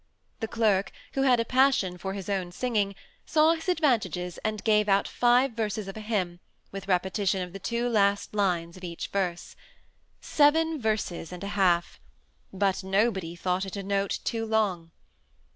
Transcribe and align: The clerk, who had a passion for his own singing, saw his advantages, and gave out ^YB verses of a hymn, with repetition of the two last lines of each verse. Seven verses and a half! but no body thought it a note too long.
The 0.39 0.47
clerk, 0.47 0.91
who 1.13 1.21
had 1.21 1.39
a 1.39 1.45
passion 1.45 1.95
for 1.99 2.13
his 2.15 2.27
own 2.27 2.51
singing, 2.51 2.95
saw 3.23 3.53
his 3.53 3.69
advantages, 3.69 4.39
and 4.39 4.63
gave 4.63 4.89
out 4.89 5.05
^YB 5.05 5.53
verses 5.55 5.87
of 5.87 5.95
a 5.95 5.99
hymn, 5.99 6.39
with 6.71 6.87
repetition 6.87 7.43
of 7.43 7.53
the 7.53 7.59
two 7.59 7.87
last 7.87 8.33
lines 8.33 8.75
of 8.77 8.83
each 8.83 9.09
verse. 9.09 9.55
Seven 10.19 10.81
verses 10.81 11.31
and 11.31 11.43
a 11.43 11.49
half! 11.53 11.99
but 12.51 12.83
no 12.83 13.11
body 13.11 13.35
thought 13.35 13.63
it 13.63 13.75
a 13.75 13.83
note 13.83 14.17
too 14.25 14.43
long. 14.43 14.89